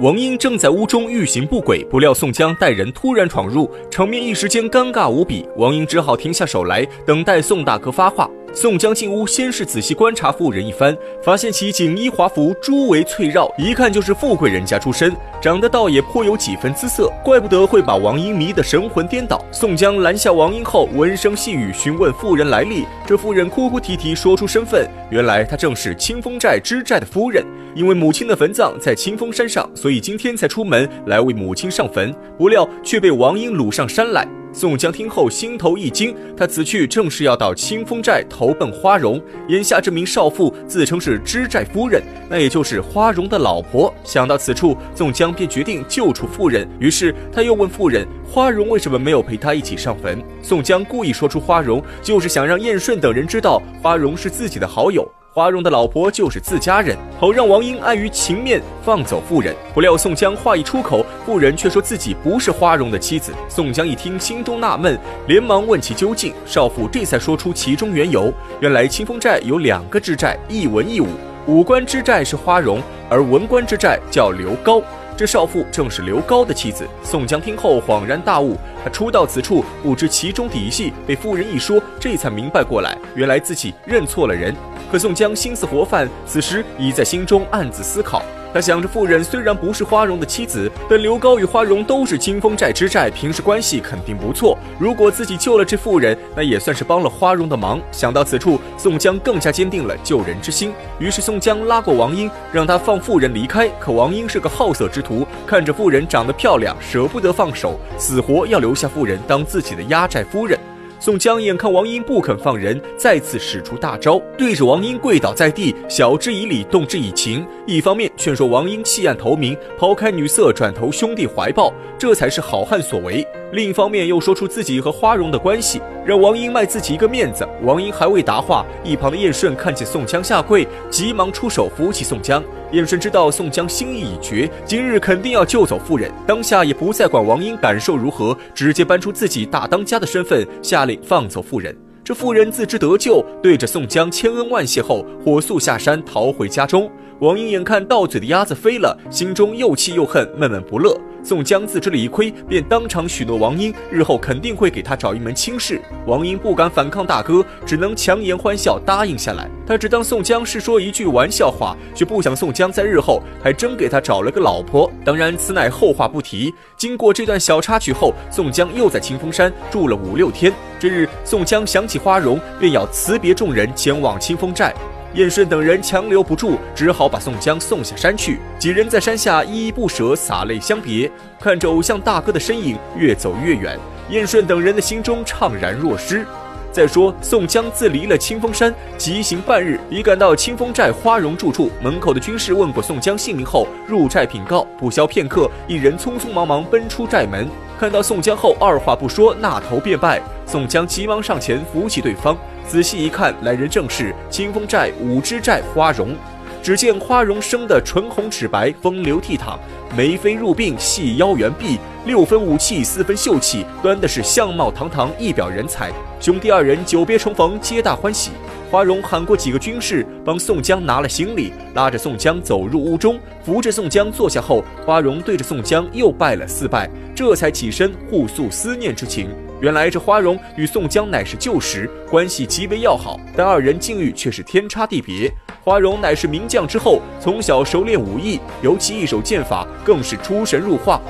[0.00, 5.46] 王英正在屋中欲行不轨，不料宋江带人突然闯入，场面一时间尴尬无比。
[5.56, 8.28] 王英只好停下手来，等待宋大哥发话。
[8.56, 19.44] 宋江进屋，先是仔细观察妇人一番，发现其锦衣华服，珠围翠绕，一看就是富贵人家出身，长得倒也颇有几分姿色，怪不得会把王英迷得神魂颠倒。
[19.50, 27.44] 宋江拦下王英后，闻声细语询问妇人来历，这妇人哭哭啼啼说出身份，原来她正是清风寨支寨的夫人，
[27.74, 34.26] 因为母亲的坟葬在清风山上，所以今天才出门来为母亲上坟，不料却被王英掳上山来。
[34.54, 39.20] 宋江听后心头一惊，他此去正是要到清风寨投奔花荣。
[39.48, 42.00] 眼下这名少妇自称是知寨夫人，
[42.30, 43.92] 那也就是花荣的老婆。
[44.04, 46.68] 想到此处，宋江便决定救出妇人。
[46.78, 50.22] 于是他又问妇人：花荣为什么没有陪他一起上坟？
[50.40, 55.04] 宋江故意说出花荣，就是想让燕顺等人知道花荣是自己的好友。
[55.34, 59.52] 花荣的老婆就是自家人，好让王英碍于情面放走妇人。
[59.74, 63.32] 不料宋江话一出口，妇人却说自己不是花荣的妻子。
[63.48, 66.32] 宋江一听，心中纳闷，连忙问其究竟。
[66.46, 71.08] 少妇这才说出其中缘由：原来清风寨有两个支寨，一文一武。
[71.48, 74.80] 武官之寨是花荣，而文官之寨叫刘高。
[75.16, 76.86] 这少妇正是刘高的妻子。
[77.02, 84.54] 宋江听后恍然大悟，他初到此处不知其中底细，被夫人一说，这才明白过来，原来自己认错了人。
[84.90, 88.22] 可宋江心思活泛，此时已在心中暗自思考。
[88.54, 94.56] 他想着，妇人虽然不是花荣的妻子，但刘高与花荣都是清风寨之寨，平时关系肯定不错。
[94.78, 97.80] 如果自己救了这妇人，那也算是帮了花荣的忙。
[97.90, 100.72] 想到此处，宋江更加坚定了救人之心。
[101.00, 103.68] 于是宋江拉过王英，让他放妇人离开。
[103.80, 110.56] 可王英是个好色之徒，看着妇人长得漂亮，舍不得放手，死活要留下妇人当自己的压寨夫人。
[111.04, 117.46] 宋江眼看王英不肯放人，再次使出大招，对着王英跪倒在地，晓之以理，动之以情。
[117.66, 123.22] 一方面劝说王英弃暗投明，抛开女色，转投兄弟怀抱，这才是好汉所为；
[123.54, 127.46] 另一方面又说出自己和花荣的关系，让王英卖自己一个面子。
[127.62, 132.42] 王英还未答话，一旁的燕顺看见宋江下跪，急忙出手扶起宋江。
[132.72, 141.72] 燕顺知道宋江心意已决，今日肯定要救走妇人，当下也不再管王英感受如何，直接搬出自己大当家的身份，下令放走妇人。
[142.02, 146.90] 这妇人自知得救，对着宋江千恩万谢后，火速下山逃回家中。
[147.20, 150.98] 王英眼看到嘴的鸭子飞了，心中又气又恨，闷闷不乐。
[151.24, 155.80] 宋江自知理亏，便当场许诺王英，日后肯定会给他找一门亲事。
[156.06, 159.48] 王英不敢反抗大哥，只能强颜欢笑答应下来。
[159.66, 164.92] 他只当宋江是说一句玩笑话，却不想宋江在日后还真给他找了个老婆。
[165.02, 166.52] 当然，此乃后话不提。
[166.76, 170.52] 经过这段小插曲后，宋江又在清风山住了五六天。
[170.78, 174.74] 这日，宋江想起花荣，便要辞别众人，前往清风寨。
[175.14, 178.40] 燕顺等人强留不住，只好把宋江送下山去。
[178.58, 181.08] 几人在山下依依不舍，洒泪相别。
[181.38, 183.78] 看着偶像大哥的身影越走越远，
[184.10, 186.26] 燕顺等人的心中怅然若失。
[186.72, 191.70] 再说，宋江自离了清风山，急行半日，已赶到清风寨花荣住处。
[191.80, 194.66] 门口的军士问过宋江姓名后，入寨禀告。
[194.76, 197.48] 不消片刻，一人匆匆忙忙奔出寨门，
[197.78, 200.20] 看到宋江后，二话不说，纳头便拜。
[200.44, 202.36] 宋江急忙上前扶起对方。
[202.66, 206.16] 仔细一看，来人正是清风寨五支寨花荣。
[206.64, 209.58] 只见花荣生得唇红齿白，风流倜傥，
[209.94, 215.92] 眉飞入鬓，细腰圆臂，六分武气，四分秀气，端的是相貌堂堂，一表人才。
[216.18, 218.30] 兄弟二人久别重逢，皆大欢喜。
[218.70, 229.28] 花荣喊过几个军士，帮宋江拿了行李，拉着宋江走入屋中，扶着宋江坐下后，花荣对着宋江又拜了四拜，这才起身互诉思念之情。
[229.60, 235.30] 原来这花荣与宋江乃是旧识，关系极为要好，但二人境遇却是天差地别。
[235.64, 241.00] 花荣乃是名将之后，从小熟练武艺，尤其一手剑法更是出神入化，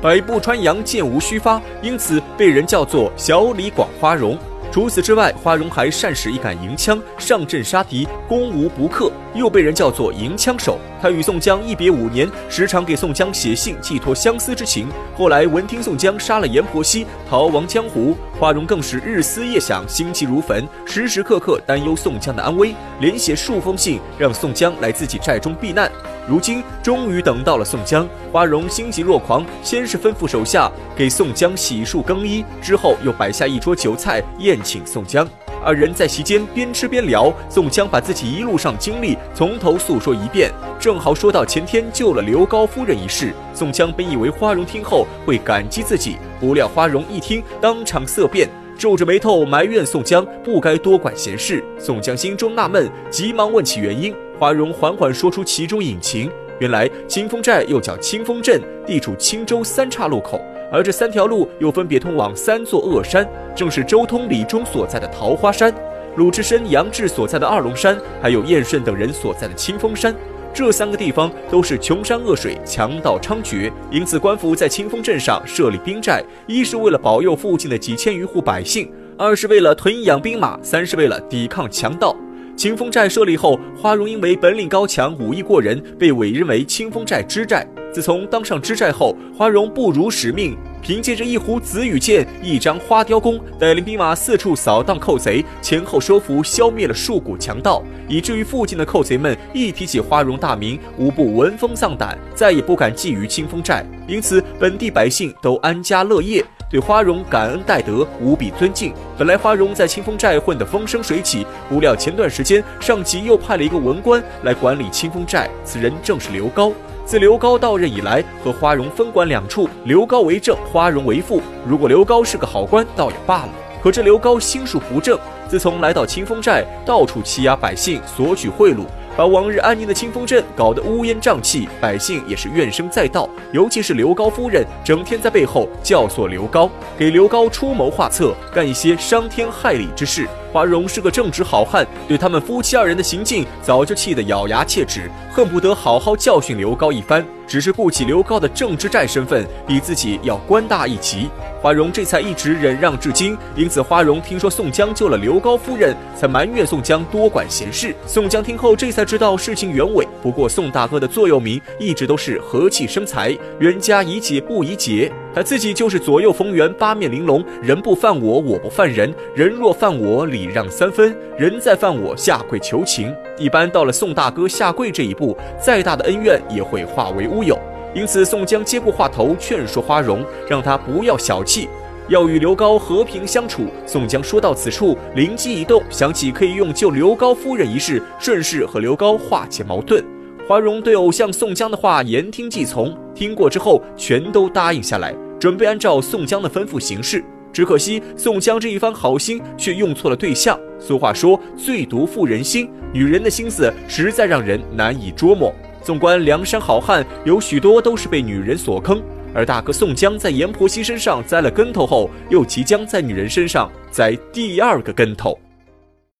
[0.00, 4.38] 百步穿杨，剑无虚发，因此被人叫做小李广花荣。
[4.76, 10.78] 除此之外，花荣还善使一杆银枪，上阵杀敌，攻无不克，又被人叫做银枪手。
[11.00, 14.86] 他与宋江一别五年，时常给宋江写信，寄托相思之情。
[15.16, 25.90] 后来闻听宋江杀了阎婆惜，逃亡江湖，花荣更是日思夜想，心急如焚，时时刻刻担忧宋江的安危，连写数封信让宋江来自己寨中避难。
[26.28, 35.28] 如今终于等到了宋江，花荣心急若狂，先是吩咐手下给宋江洗漱更衣，之后又摆下一桌酒菜宴请宋江。
[35.64, 43.32] 二人在席间边吃边聊，宋江把自己一路上经历从头诉说一遍，正好说到前天救了刘高夫人一事。
[43.54, 51.64] 宋江本以为花荣听后会感激自己，不料花荣一听，当场色变，皱着眉头埋怨宋江不该多管闲事。
[51.78, 54.14] 宋江心中纳闷，急忙问起原因。
[54.38, 60.40] 华荣缓缓说出其中隐情，原来清风寨又叫清风镇，地处青州三岔路口，
[60.70, 65.72] 而这三条路又分别通往三座恶山，正是周通、李忠所在的桃花山，
[66.16, 70.14] 鲁智深、杨志所在的二龙山，还有燕顺等人所在的清风山。
[70.52, 82.16] 这三个地方都是穷山恶水、强盗猖獗，因此官府在清风镇上设立兵寨，一是为了保佑附近的几千余户百姓，二是为了屯养兵马，三是为了抵抗强盗。
[82.56, 87.66] 清风寨设立后，花荣因为本领高强、武艺过人，被委任为清风寨知寨。
[87.92, 103.84] 自从当上知寨后，花荣不辱使命，凭借着一壶紫羽剑、一张花雕弓，带领兵马四处扫荡寇贼，前后收服、消灭了数股强盗，以至于附近的寇贼们一提起花荣大名，无不闻风丧胆，再也不敢觊觎清风寨。
[104.08, 106.42] 因此，本地百姓都安家乐业。
[106.68, 108.92] 对花荣感恩戴德，无比尊敬。
[109.16, 116.72] 本来花荣在清风寨混得风生水起，不料前段时间上级又派了一个文官来管理清风寨，此人正是刘高。
[117.04, 121.40] 自刘高到任以来，和花荣分管两处，刘高为正，花荣为副。
[121.64, 123.48] 如果刘高是个好官，倒也罢了。
[123.80, 125.16] 可这刘高心术不正，
[125.46, 128.80] 自从来到清风寨，到处欺压百姓，索取贿赂。
[129.16, 133.28] 把往日安宁的清风镇搞得乌烟瘴气，百姓也是怨声载道。
[133.52, 140.28] 尤其是刘高夫人，整天在背后教唆刘高，给刘高出谋划策，干一些伤天害理之事。
[140.52, 147.24] 花荣是个正直好汉，对他们夫妻二人的行径，早就气得咬牙切齿，恨不得好好教训刘高一番。
[147.46, 151.30] 只是顾起刘高的正之寨身份比自己要官大一级，
[151.62, 153.38] 花荣这才一直忍让至今。
[153.54, 157.94] 因此，花荣听说宋江救了刘高夫人，才埋怨宋江多管闲事。
[158.04, 160.06] 宋江听后，这才知道事情原委。
[160.20, 165.10] 不过，宋大哥的座右铭一直都是和气生财，冤家宜解不宜结。
[165.34, 167.44] 他自己就是左右逢源，八面玲珑。
[167.62, 173.14] 人不犯我，我不犯人；人若犯我，礼让三分；人再犯我，下跪求情。
[173.38, 177.58] 一般到了宋大哥下跪这一步，再大的恩怨也会化为乌有。
[177.94, 181.68] 因此，宋江接过话头，劝说花荣，让他不要小气，
[182.08, 183.66] 要与刘高和平相处。
[183.86, 190.04] 宋江说到此处，灵机一动，想起可以用救刘高夫人一事，顺势和刘高化解矛盾。
[190.48, 195.14] 花荣对偶像宋江的话言听计从，听过之后全都答应下来。
[195.38, 197.22] 准备按照宋江的吩咐行事，
[197.52, 200.58] 只可惜宋江这一番好心却用错了对象。
[200.78, 205.52] 俗话说“最毒妇人心”，女人的心思实在让人难以捉摸。
[205.82, 209.02] 纵观梁山好汉，有许多都是被女人所坑，
[209.36, 215.38] 而大哥宋江在阎婆惜身上栽了跟头后，又即将在女人身上栽第二个跟头。